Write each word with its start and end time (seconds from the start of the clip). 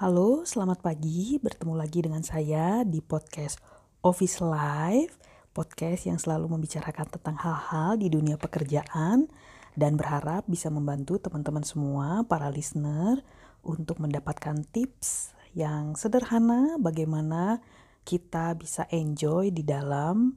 Halo, 0.00 0.48
selamat 0.48 0.80
pagi. 0.80 1.36
Bertemu 1.36 1.76
lagi 1.76 2.00
dengan 2.00 2.24
saya 2.24 2.88
di 2.88 3.04
podcast 3.04 3.60
Office 4.00 4.40
Life, 4.40 5.20
podcast 5.52 6.08
yang 6.08 6.16
selalu 6.16 6.48
membicarakan 6.56 7.12
tentang 7.12 7.36
hal-hal 7.36 8.00
di 8.00 8.08
dunia 8.08 8.40
pekerjaan 8.40 9.28
dan 9.76 10.00
berharap 10.00 10.48
bisa 10.48 10.72
membantu 10.72 11.20
teman-teman 11.20 11.68
semua, 11.68 12.24
para 12.24 12.48
listener, 12.48 13.20
untuk 13.60 14.00
mendapatkan 14.00 14.64
tips 14.72 15.36
yang 15.52 16.00
sederhana 16.00 16.80
bagaimana 16.80 17.60
kita 18.08 18.56
bisa 18.56 18.88
enjoy 18.88 19.52
di 19.52 19.60
dalam 19.60 20.32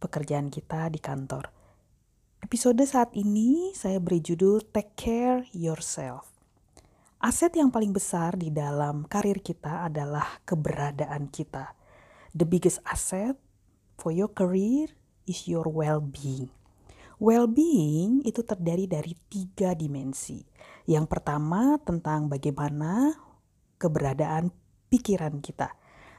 pekerjaan 0.00 0.48
kita 0.48 0.88
di 0.88 0.96
kantor. 0.96 1.53
Episode 2.44 2.84
saat 2.84 3.16
ini 3.16 3.72
saya 3.72 3.96
beri 3.96 4.20
judul 4.20 4.68
Take 4.68 4.92
Care 5.00 5.48
Yourself. 5.56 6.28
Aset 7.24 7.56
yang 7.56 7.72
paling 7.72 7.96
besar 7.96 8.36
di 8.36 8.52
dalam 8.52 9.08
karir 9.08 9.40
kita 9.40 9.88
adalah 9.88 10.44
keberadaan 10.44 11.32
kita. 11.32 11.72
The 12.36 12.44
biggest 12.44 12.84
asset 12.84 13.40
for 13.96 14.12
your 14.12 14.28
career 14.28 14.92
is 15.24 15.48
your 15.48 15.64
well-being. 15.72 16.52
Well-being 17.16 18.20
itu 18.28 18.44
terdiri 18.44 18.92
dari 18.92 19.16
tiga 19.32 19.72
dimensi. 19.72 20.44
Yang 20.84 21.16
pertama 21.16 21.80
tentang 21.80 22.28
bagaimana 22.28 23.16
keberadaan 23.80 24.52
pikiran 24.92 25.40
kita. 25.40 25.72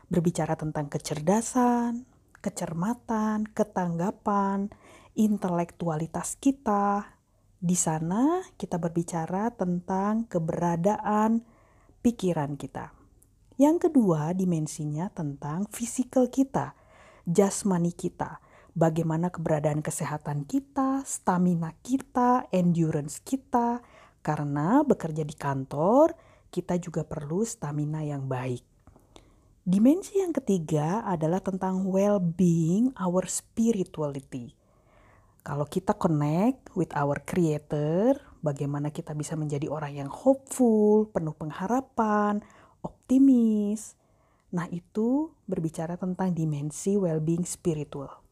Berbicara 0.10 0.58
tentang 0.58 0.90
kecerdasan, 0.90 2.10
kecermatan, 2.42 3.46
ketanggapan, 3.54 4.74
intelektualitas 5.16 6.36
kita, 6.36 7.16
di 7.56 7.74
sana 7.74 8.44
kita 8.60 8.78
berbicara 8.78 9.50
tentang 9.56 10.28
keberadaan 10.28 11.42
pikiran 12.04 12.60
kita. 12.60 12.92
Yang 13.56 13.90
kedua 13.90 14.36
dimensinya 14.36 15.08
tentang 15.10 15.66
fisikal 15.72 16.28
kita, 16.28 16.76
jasmani 17.24 17.96
kita. 17.96 18.44
Bagaimana 18.76 19.32
keberadaan 19.32 19.80
kesehatan 19.80 20.44
kita, 20.44 21.08
stamina 21.08 21.72
kita, 21.80 22.52
endurance 22.52 23.24
kita. 23.24 23.80
Karena 24.20 24.84
bekerja 24.84 25.24
di 25.24 25.32
kantor, 25.32 26.12
kita 26.52 26.76
juga 26.76 27.08
perlu 27.08 27.48
stamina 27.48 28.04
yang 28.04 28.28
baik. 28.28 28.68
Dimensi 29.64 30.20
yang 30.20 30.36
ketiga 30.36 31.08
adalah 31.08 31.40
tentang 31.40 31.88
well-being 31.88 32.92
our 33.00 33.24
spirituality 33.32 34.65
kalau 35.46 35.70
kita 35.70 35.94
connect 35.94 36.74
with 36.74 36.90
our 36.98 37.22
creator, 37.22 38.18
bagaimana 38.42 38.90
kita 38.90 39.14
bisa 39.14 39.38
menjadi 39.38 39.70
orang 39.70 39.94
yang 39.94 40.10
hopeful, 40.10 41.06
penuh 41.14 41.38
pengharapan, 41.38 42.42
optimis. 42.82 43.94
Nah, 44.50 44.66
itu 44.74 45.30
berbicara 45.46 46.02
tentang 46.02 46.34
dimensi 46.34 46.98
well-being 46.98 47.46
spiritual. 47.46 48.26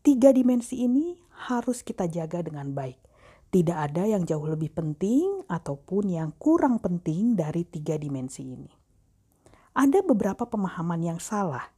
Tiga 0.00 0.32
dimensi 0.32 0.88
ini 0.88 1.20
harus 1.52 1.84
kita 1.84 2.08
jaga 2.08 2.40
dengan 2.40 2.72
baik. 2.72 2.96
Tidak 3.52 3.76
ada 3.76 4.08
yang 4.08 4.24
jauh 4.24 4.48
lebih 4.48 4.72
penting 4.72 5.44
ataupun 5.52 6.16
yang 6.16 6.32
kurang 6.40 6.80
penting 6.80 7.36
dari 7.36 7.68
tiga 7.68 8.00
dimensi 8.00 8.48
ini. 8.48 8.72
Ada 9.76 10.00
beberapa 10.00 10.48
pemahaman 10.48 11.04
yang 11.04 11.20
salah 11.20 11.68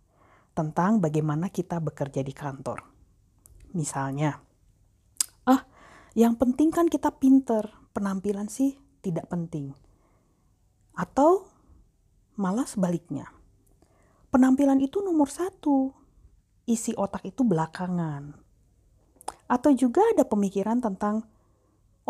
tentang 0.54 1.02
bagaimana 1.02 1.50
kita 1.50 1.82
bekerja 1.82 2.22
di 2.22 2.30
kantor. 2.30 2.86
Misalnya, 3.74 4.49
yang 6.18 6.34
penting 6.34 6.74
kan 6.74 6.90
kita 6.90 7.14
pinter, 7.22 7.70
penampilan 7.94 8.50
sih 8.50 8.74
tidak 8.98 9.30
penting. 9.30 9.70
Atau 10.98 11.46
malah 12.34 12.66
sebaliknya. 12.66 13.30
Penampilan 14.34 14.82
itu 14.82 14.98
nomor 15.02 15.30
satu, 15.30 15.94
isi 16.66 16.94
otak 16.98 17.30
itu 17.30 17.46
belakangan. 17.46 18.34
Atau 19.46 19.70
juga 19.74 20.02
ada 20.10 20.26
pemikiran 20.26 20.82
tentang 20.82 21.26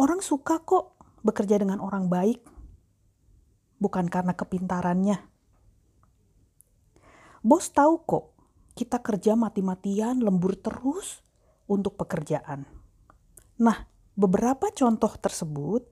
orang 0.00 0.24
suka 0.24 0.64
kok 0.64 0.96
bekerja 1.20 1.60
dengan 1.60 1.84
orang 1.84 2.08
baik, 2.08 2.40
bukan 3.80 4.08
karena 4.08 4.32
kepintarannya. 4.32 5.20
Bos 7.44 7.68
tahu 7.72 8.00
kok 8.04 8.32
kita 8.76 9.00
kerja 9.04 9.36
mati-matian 9.36 10.24
lembur 10.24 10.56
terus 10.56 11.20
untuk 11.68 12.00
pekerjaan 12.00 12.79
Nah, 13.60 13.84
beberapa 14.16 14.72
contoh 14.72 15.12
tersebut 15.20 15.84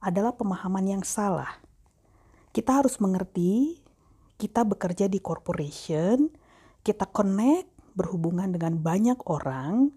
adalah 0.00 0.32
pemahaman 0.32 0.96
yang 0.96 1.04
salah. 1.04 1.60
Kita 2.56 2.80
harus 2.80 2.96
mengerti, 3.04 3.84
kita 4.40 4.64
bekerja 4.64 5.12
di 5.12 5.20
corporation, 5.20 6.32
kita 6.80 7.04
connect, 7.12 7.68
berhubungan 7.92 8.48
dengan 8.48 8.80
banyak 8.80 9.20
orang. 9.28 9.92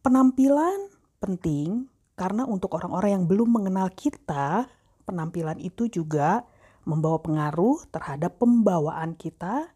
Penampilan 0.00 0.88
penting 1.20 1.84
karena 2.16 2.48
untuk 2.48 2.80
orang-orang 2.80 3.20
yang 3.20 3.24
belum 3.28 3.60
mengenal 3.60 3.92
kita, 3.92 4.72
penampilan 5.04 5.60
itu 5.60 5.84
juga 5.92 6.48
membawa 6.88 7.20
pengaruh 7.20 7.84
terhadap 7.92 8.40
pembawaan 8.40 9.12
kita. 9.20 9.68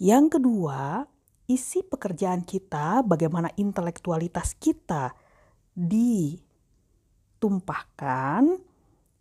Yang 0.00 0.40
kedua, 0.40 1.04
isi 1.44 1.84
pekerjaan 1.84 2.40
kita, 2.40 3.04
bagaimana 3.04 3.52
intelektualitas 3.60 4.56
kita 4.56 5.27
ditumpahkan 5.78 8.58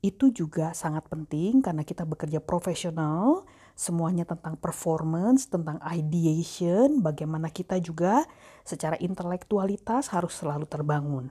itu 0.01 0.34
juga 0.34 0.73
sangat 0.73 1.06
penting 1.09 1.62
karena 1.62 1.84
kita 1.85 2.06
bekerja 2.06 2.40
profesional, 2.41 3.45
semuanya 3.78 4.25
tentang 4.25 4.57
performance, 4.57 5.45
tentang 5.45 5.78
ideation, 5.85 7.01
bagaimana 7.06 7.53
kita 7.53 7.78
juga 7.78 8.25
secara 8.66 8.97
intelektualitas 8.97 10.09
harus 10.09 10.34
selalu 10.38 10.66
terbangun. 10.66 11.29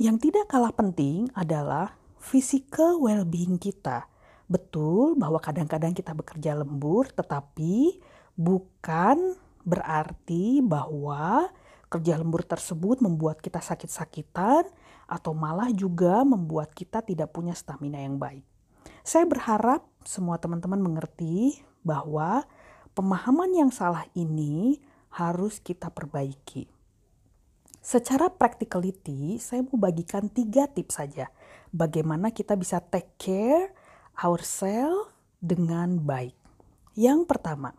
Yang 0.00 0.30
tidak 0.30 0.48
kalah 0.48 0.74
penting 0.74 1.30
adalah 1.36 1.94
physical 2.18 2.98
well-being 2.98 3.58
kita. 3.60 4.08
Betul 4.50 5.14
bahwa 5.14 5.38
kadang-kadang 5.38 5.94
kita 5.94 6.16
bekerja 6.16 6.58
lembur, 6.58 7.06
tetapi 7.12 8.00
bukan 8.34 9.38
berarti 9.62 10.64
bahwa 10.64 11.52
Kerja 11.90 12.14
lembur 12.22 12.46
tersebut 12.46 13.02
membuat 13.02 13.42
kita 13.42 13.58
sakit-sakitan 13.58 14.62
atau 15.10 15.34
malah 15.34 15.74
juga 15.74 16.22
membuat 16.22 16.70
kita 16.70 17.02
tidak 17.02 17.34
punya 17.34 17.50
stamina 17.50 17.98
yang 17.98 18.14
baik. 18.14 18.46
Saya 19.02 19.26
berharap 19.26 19.82
semua 20.06 20.38
teman-teman 20.38 20.78
mengerti 20.78 21.58
bahwa 21.82 22.46
pemahaman 22.94 23.50
yang 23.50 23.74
salah 23.74 24.06
ini 24.14 24.78
harus 25.10 25.58
kita 25.58 25.90
perbaiki. 25.90 26.70
Secara 27.82 28.30
practicality, 28.30 29.42
saya 29.42 29.66
mau 29.66 29.80
bagikan 29.80 30.30
tiga 30.30 30.70
tips 30.70 31.00
saja 31.00 31.26
bagaimana 31.74 32.30
kita 32.30 32.54
bisa 32.54 32.78
take 32.78 33.10
care 33.18 33.74
ourselves 34.20 35.10
dengan 35.42 35.98
baik. 35.98 36.36
Yang 36.94 37.26
pertama, 37.26 37.74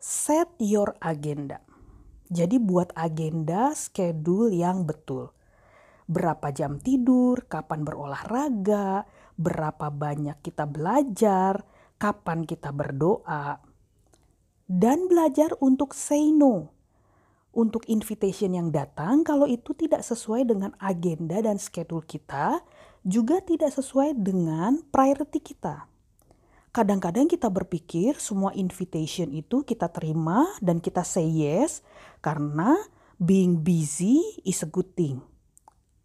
set 0.00 0.48
your 0.58 0.96
agenda. 0.98 1.67
Jadi 2.28 2.60
buat 2.60 2.92
agenda 2.92 3.72
schedule 3.72 4.52
yang 4.52 4.84
betul. 4.84 5.32
Berapa 6.04 6.52
jam 6.52 6.76
tidur, 6.76 7.48
kapan 7.48 7.84
berolahraga, 7.84 9.08
berapa 9.40 9.88
banyak 9.88 10.36
kita 10.44 10.68
belajar, 10.68 11.64
kapan 11.96 12.44
kita 12.44 12.68
berdoa. 12.68 13.64
Dan 14.68 15.08
belajar 15.08 15.56
untuk 15.64 15.96
say 15.96 16.28
no. 16.28 16.68
Untuk 17.56 17.88
invitation 17.88 18.52
yang 18.52 18.68
datang 18.68 19.24
kalau 19.24 19.48
itu 19.48 19.72
tidak 19.72 20.04
sesuai 20.04 20.44
dengan 20.44 20.76
agenda 20.76 21.40
dan 21.40 21.56
schedule 21.56 22.04
kita, 22.04 22.60
juga 23.08 23.40
tidak 23.40 23.72
sesuai 23.72 24.20
dengan 24.20 24.84
priority 24.92 25.40
kita 25.40 25.88
kadang-kadang 26.70 27.26
kita 27.26 27.48
berpikir 27.48 28.16
semua 28.20 28.52
invitation 28.54 29.32
itu 29.32 29.64
kita 29.64 29.88
terima 29.88 30.44
dan 30.60 30.78
kita 30.78 31.02
say 31.02 31.24
yes 31.24 31.80
karena 32.20 32.76
being 33.18 33.58
busy 33.60 34.22
is 34.46 34.62
a 34.62 34.68
good 34.70 34.88
thing. 34.94 35.20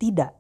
Tidak. 0.02 0.34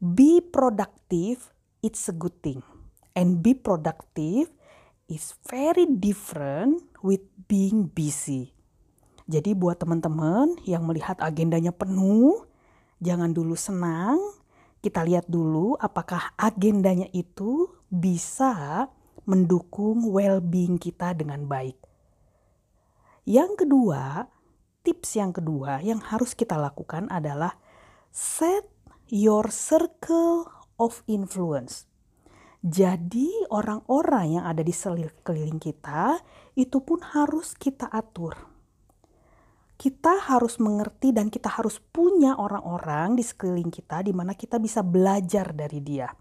Be 0.00 0.40
productive, 0.40 1.52
it's 1.84 2.08
a 2.08 2.16
good 2.16 2.34
thing. 2.40 2.64
And 3.12 3.44
be 3.44 3.52
productive 3.52 4.48
is 5.10 5.36
very 5.44 5.84
different 5.84 6.88
with 7.04 7.20
being 7.50 7.90
busy. 7.92 8.56
Jadi 9.30 9.54
buat 9.54 9.78
teman-teman 9.78 10.58
yang 10.66 10.88
melihat 10.88 11.20
agendanya 11.20 11.70
penuh, 11.70 12.48
jangan 12.98 13.30
dulu 13.30 13.54
senang. 13.54 14.18
Kita 14.80 15.04
lihat 15.04 15.28
dulu 15.28 15.76
apakah 15.76 16.32
agendanya 16.40 17.06
itu 17.12 17.68
bisa 17.92 18.88
mendukung 19.30 20.10
well-being 20.10 20.74
kita 20.82 21.14
dengan 21.14 21.46
baik. 21.46 21.78
Yang 23.30 23.62
kedua, 23.62 24.26
tips 24.82 25.14
yang 25.14 25.30
kedua 25.30 25.78
yang 25.86 26.02
harus 26.02 26.34
kita 26.34 26.58
lakukan 26.58 27.06
adalah 27.06 27.54
set 28.10 28.66
your 29.06 29.54
circle 29.54 30.50
of 30.82 31.06
influence. 31.06 31.86
Jadi 32.60 33.48
orang-orang 33.48 34.36
yang 34.36 34.44
ada 34.44 34.60
di 34.60 34.74
sekeliling 34.74 35.56
kita 35.56 36.20
itu 36.58 36.82
pun 36.84 37.00
harus 37.00 37.56
kita 37.56 37.88
atur. 37.88 38.36
Kita 39.80 40.28
harus 40.28 40.60
mengerti 40.60 41.08
dan 41.16 41.32
kita 41.32 41.56
harus 41.56 41.80
punya 41.80 42.36
orang-orang 42.36 43.16
di 43.16 43.24
sekeliling 43.24 43.72
kita 43.72 44.04
di 44.04 44.12
mana 44.12 44.36
kita 44.36 44.60
bisa 44.60 44.84
belajar 44.84 45.56
dari 45.56 45.80
dia. 45.80 46.12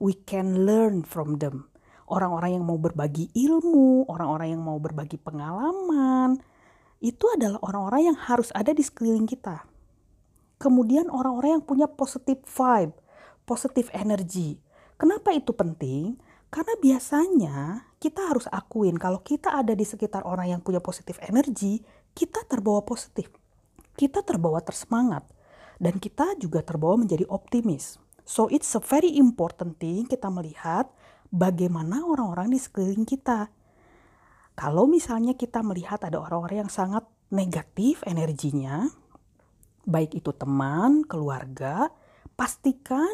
We 0.00 0.24
can 0.24 0.64
learn 0.64 1.04
from 1.04 1.36
them. 1.36 1.68
Orang-orang 2.08 2.56
yang 2.56 2.64
mau 2.64 2.80
berbagi 2.80 3.28
ilmu, 3.36 4.08
orang-orang 4.08 4.56
yang 4.56 4.62
mau 4.64 4.80
berbagi 4.80 5.20
pengalaman, 5.20 6.40
itu 7.04 7.24
adalah 7.36 7.60
orang-orang 7.60 8.12
yang 8.12 8.18
harus 8.18 8.48
ada 8.56 8.72
di 8.72 8.80
sekeliling 8.80 9.28
kita. 9.28 9.68
Kemudian 10.56 11.12
orang-orang 11.12 11.60
yang 11.60 11.64
punya 11.64 11.86
positive 11.86 12.40
vibe, 12.48 12.96
positive 13.44 13.92
energy 13.92 14.58
Kenapa 14.98 15.30
itu 15.30 15.54
penting? 15.54 16.18
Karena 16.50 16.74
biasanya 16.74 17.86
kita 18.02 18.34
harus 18.34 18.50
akuin 18.50 18.98
kalau 18.98 19.22
kita 19.22 19.54
ada 19.54 19.78
di 19.78 19.86
sekitar 19.86 20.26
orang 20.26 20.58
yang 20.58 20.60
punya 20.60 20.82
positif 20.82 21.22
energi, 21.22 21.78
kita 22.18 22.42
terbawa 22.50 22.82
positif. 22.82 23.30
Kita 23.94 24.26
terbawa 24.26 24.58
tersemangat. 24.58 25.22
Dan 25.78 26.02
kita 26.02 26.34
juga 26.42 26.66
terbawa 26.66 26.98
menjadi 26.98 27.30
optimis. 27.30 28.02
So 28.26 28.50
it's 28.50 28.74
a 28.74 28.82
very 28.82 29.14
important 29.14 29.78
thing 29.78 30.10
kita 30.10 30.26
melihat 30.26 30.90
bagaimana 31.32 32.04
orang-orang 32.04 32.52
di 32.52 32.58
sekeliling 32.60 33.04
kita. 33.04 33.48
Kalau 34.58 34.90
misalnya 34.90 35.38
kita 35.38 35.62
melihat 35.62 36.02
ada 36.02 36.18
orang-orang 36.18 36.66
yang 36.66 36.72
sangat 36.72 37.06
negatif 37.30 38.02
energinya, 38.02 38.90
baik 39.86 40.18
itu 40.18 40.34
teman, 40.34 41.06
keluarga, 41.06 41.88
pastikan 42.34 43.08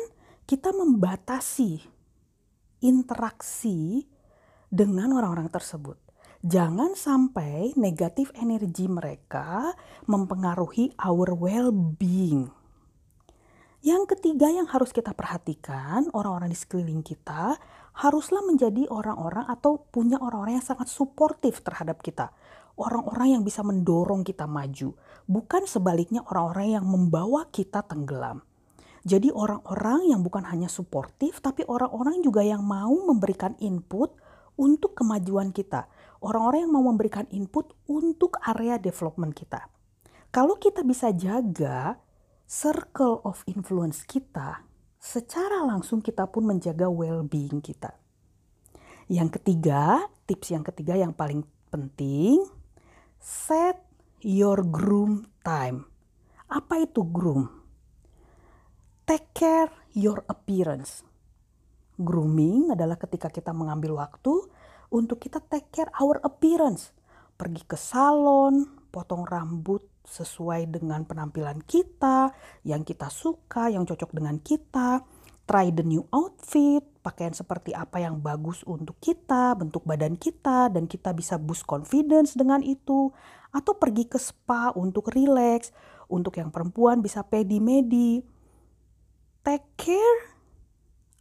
kita 0.48 0.72
membatasi 0.72 1.84
interaksi 2.84 4.08
dengan 4.68 5.16
orang-orang 5.16 5.48
tersebut. 5.48 5.96
Jangan 6.44 6.92
sampai 6.92 7.72
negatif 7.80 8.28
energi 8.36 8.84
mereka 8.84 9.72
mempengaruhi 10.04 10.92
our 11.00 11.32
well-being. 11.32 12.52
Yang 13.84 14.16
ketiga 14.16 14.48
yang 14.52 14.68
harus 14.68 14.92
kita 14.92 15.16
perhatikan, 15.16 16.08
orang-orang 16.12 16.52
di 16.52 16.56
sekeliling 16.56 17.00
kita 17.00 17.56
haruslah 17.94 18.42
menjadi 18.42 18.90
orang-orang 18.90 19.46
atau 19.46 19.86
punya 19.90 20.18
orang-orang 20.18 20.58
yang 20.58 20.66
sangat 20.66 20.90
suportif 20.90 21.62
terhadap 21.62 22.02
kita. 22.02 22.34
Orang-orang 22.74 23.38
yang 23.38 23.42
bisa 23.46 23.62
mendorong 23.62 24.26
kita 24.26 24.50
maju, 24.50 24.98
bukan 25.30 25.62
sebaliknya 25.70 26.26
orang-orang 26.26 26.74
yang 26.74 26.86
membawa 26.86 27.46
kita 27.54 27.86
tenggelam. 27.86 28.42
Jadi 29.06 29.30
orang-orang 29.30 30.10
yang 30.10 30.24
bukan 30.24 30.42
hanya 30.48 30.66
suportif 30.66 31.38
tapi 31.38 31.62
orang-orang 31.68 32.18
juga 32.24 32.42
yang 32.42 32.64
mau 32.64 32.90
memberikan 33.04 33.54
input 33.62 34.16
untuk 34.58 34.98
kemajuan 34.98 35.54
kita. 35.54 35.86
Orang-orang 36.24 36.66
yang 36.66 36.72
mau 36.74 36.84
memberikan 36.88 37.28
input 37.30 37.76
untuk 37.86 38.40
area 38.42 38.80
development 38.80 39.36
kita. 39.36 39.70
Kalau 40.34 40.58
kita 40.58 40.82
bisa 40.82 41.14
jaga 41.14 42.00
circle 42.48 43.22
of 43.22 43.44
influence 43.46 44.02
kita, 44.02 44.66
secara 45.04 45.60
langsung 45.60 46.00
kita 46.00 46.24
pun 46.32 46.48
menjaga 46.48 46.88
well-being 46.88 47.60
kita. 47.60 47.92
Yang 49.12 49.36
ketiga, 49.36 50.08
tips 50.24 50.48
yang 50.48 50.64
ketiga 50.64 50.96
yang 50.96 51.12
paling 51.12 51.44
penting, 51.68 52.40
set 53.20 53.84
your 54.24 54.64
groom 54.64 55.28
time. 55.44 55.84
Apa 56.48 56.88
itu 56.88 57.04
groom? 57.04 57.64
take 59.04 59.36
care 59.36 59.70
your 59.92 60.24
appearance. 60.32 61.04
Grooming 61.94 62.74
adalah 62.74 62.98
ketika 62.98 63.30
kita 63.30 63.54
mengambil 63.54 64.00
waktu 64.00 64.32
untuk 64.90 65.22
kita 65.22 65.38
take 65.44 65.70
care 65.70 65.92
our 66.00 66.18
appearance. 66.24 66.90
Pergi 67.36 67.62
ke 67.62 67.76
salon, 67.78 68.66
potong 68.90 69.22
rambut 69.28 69.84
sesuai 70.04 70.68
dengan 70.68 71.08
penampilan 71.08 71.64
kita, 71.64 72.30
yang 72.62 72.84
kita 72.84 73.08
suka, 73.08 73.72
yang 73.72 73.88
cocok 73.88 74.12
dengan 74.12 74.38
kita. 74.38 75.02
Try 75.44 75.72
the 75.72 75.84
new 75.84 76.08
outfit, 76.08 76.84
pakaian 77.04 77.36
seperti 77.36 77.76
apa 77.76 78.00
yang 78.00 78.24
bagus 78.24 78.64
untuk 78.64 78.96
kita, 78.96 79.52
bentuk 79.52 79.84
badan 79.84 80.16
kita, 80.16 80.72
dan 80.72 80.88
kita 80.88 81.12
bisa 81.12 81.36
boost 81.36 81.68
confidence 81.68 82.32
dengan 82.32 82.64
itu. 82.64 83.12
Atau 83.52 83.76
pergi 83.76 84.08
ke 84.08 84.16
spa 84.16 84.72
untuk 84.72 85.12
relax, 85.12 85.68
untuk 86.08 86.40
yang 86.40 86.48
perempuan 86.48 87.04
bisa 87.04 87.24
pedi-medi 87.24 88.24
take 89.44 89.68
care 89.76 90.20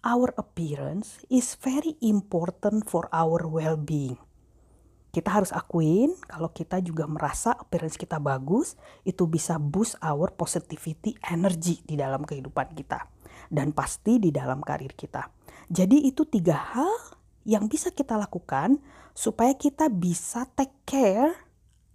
our 0.08 0.32
appearance 0.40 1.20
is 1.28 1.60
very 1.60 2.00
important 2.00 2.88
for 2.88 3.12
our 3.12 3.44
well-being. 3.44 4.16
Kita 5.14 5.30
harus 5.30 5.54
akuin 5.54 6.18
kalau 6.26 6.50
kita 6.50 6.82
juga 6.82 7.06
merasa 7.06 7.54
appearance 7.54 8.02
kita 8.02 8.18
bagus, 8.18 8.74
itu 9.06 9.30
bisa 9.30 9.62
boost 9.62 9.94
our 10.02 10.34
positivity 10.34 11.14
energy 11.30 11.86
di 11.86 11.94
dalam 11.94 12.26
kehidupan 12.26 12.74
kita. 12.74 13.06
Dan 13.46 13.78
pasti 13.78 14.18
di 14.18 14.34
dalam 14.34 14.66
karir 14.66 14.98
kita. 14.98 15.30
Jadi 15.70 16.10
itu 16.10 16.26
tiga 16.26 16.58
hal 16.74 16.90
yang 17.46 17.70
bisa 17.70 17.94
kita 17.94 18.18
lakukan 18.18 18.82
supaya 19.14 19.54
kita 19.54 19.86
bisa 19.94 20.50
take 20.58 20.74
care 20.90 21.38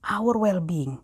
our 0.07 0.39
well-being. 0.39 1.03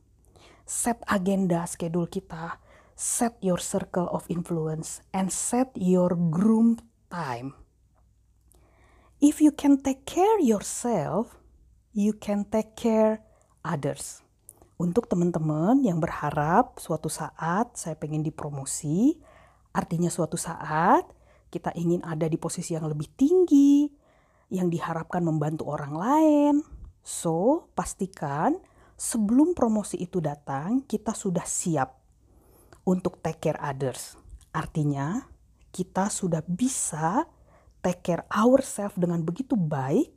Set 0.62 1.02
agenda 1.10 1.67
schedule 1.67 2.06
kita, 2.06 2.62
set 2.94 3.34
your 3.43 3.58
circle 3.58 4.06
of 4.14 4.22
influence, 4.31 5.02
and 5.10 5.34
set 5.34 5.75
your 5.75 6.14
groom 6.14 6.78
time. 7.10 7.58
If 9.19 9.43
you 9.43 9.50
can 9.50 9.82
take 9.82 10.06
care 10.06 10.38
yourself, 10.38 11.43
you 11.94 12.19
can 12.19 12.43
take 12.50 12.75
care 12.75 13.23
others. 13.62 14.20
Untuk 14.75 15.06
teman-teman 15.06 15.87
yang 15.87 16.02
berharap 16.02 16.82
suatu 16.82 17.06
saat 17.06 17.79
saya 17.79 17.94
pengen 17.94 18.26
dipromosi, 18.26 19.14
artinya 19.70 20.11
suatu 20.11 20.35
saat 20.35 21.06
kita 21.55 21.70
ingin 21.79 22.02
ada 22.02 22.26
di 22.26 22.35
posisi 22.35 22.75
yang 22.75 22.91
lebih 22.91 23.06
tinggi, 23.14 23.87
yang 24.50 24.67
diharapkan 24.67 25.23
membantu 25.23 25.70
orang 25.70 25.94
lain. 25.94 26.55
So, 27.06 27.70
pastikan 27.79 28.58
sebelum 28.99 29.55
promosi 29.55 30.02
itu 30.02 30.19
datang, 30.19 30.82
kita 30.82 31.14
sudah 31.14 31.46
siap 31.46 31.94
untuk 32.82 33.23
take 33.23 33.38
care 33.38 33.61
others. 33.62 34.19
Artinya, 34.50 35.31
kita 35.70 36.11
sudah 36.11 36.43
bisa 36.43 37.31
take 37.79 38.03
care 38.03 38.27
ourselves 38.34 38.98
dengan 38.98 39.22
begitu 39.22 39.55
baik 39.55 40.10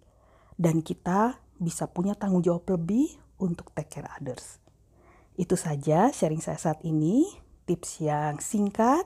dan 0.57 0.81
kita 0.81 1.38
bisa 1.57 1.89
punya 1.89 2.13
tanggung 2.13 2.41
jawab 2.45 2.65
lebih 2.73 3.17
untuk 3.41 3.73
take 3.73 3.99
care 3.99 4.09
others. 4.17 4.61
Itu 5.37 5.53
saja 5.53 6.09
sharing 6.09 6.41
saya 6.41 6.57
saat 6.57 6.81
ini, 6.81 7.27
tips 7.69 8.01
yang 8.01 8.41
singkat. 8.41 9.05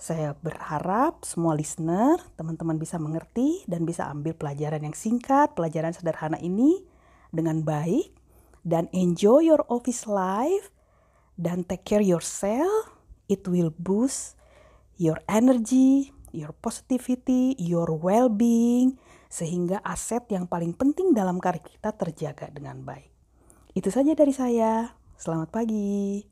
Saya 0.00 0.32
berharap 0.40 1.28
semua 1.28 1.52
listener, 1.52 2.16
teman-teman 2.36 2.80
bisa 2.80 2.96
mengerti 2.96 3.68
dan 3.68 3.84
bisa 3.84 4.08
ambil 4.08 4.32
pelajaran 4.32 4.80
yang 4.80 4.96
singkat, 4.96 5.52
pelajaran 5.52 5.92
sederhana 5.92 6.40
ini 6.40 6.88
dengan 7.28 7.60
baik 7.60 8.16
dan 8.64 8.88
enjoy 8.96 9.44
your 9.44 9.60
office 9.68 10.08
life 10.08 10.72
dan 11.36 11.64
take 11.68 11.84
care 11.84 12.04
yourself 12.04 13.00
it 13.30 13.46
will 13.46 13.70
boost 13.78 14.34
your 14.98 15.22
energy, 15.30 16.12
your 16.34 16.52
positivity, 16.58 17.54
your 17.56 17.88
well-being, 17.94 18.98
sehingga 19.30 19.78
aset 19.86 20.26
yang 20.34 20.50
paling 20.50 20.74
penting 20.74 21.14
dalam 21.14 21.38
karir 21.38 21.62
kita 21.62 21.94
terjaga 21.94 22.50
dengan 22.50 22.82
baik. 22.82 23.08
Itu 23.72 23.94
saja 23.94 24.18
dari 24.18 24.34
saya. 24.34 24.98
Selamat 25.14 25.54
pagi. 25.54 26.26